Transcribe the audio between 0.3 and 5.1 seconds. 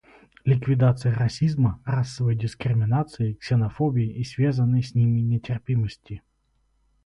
Ликвидация расизма, расовой дискриминации, ксенофобии и связанной с